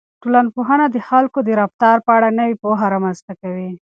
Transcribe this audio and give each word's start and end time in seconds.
ټولنپوهنه 0.21 0.85
د 0.91 0.97
خلکو 1.09 1.39
د 1.43 1.49
رفتار 1.61 1.97
په 2.05 2.11
اړه 2.17 2.29
نوې 2.39 2.55
پوهه 2.63 2.85
رامنځته 2.93 3.33
کوي. 3.41 3.71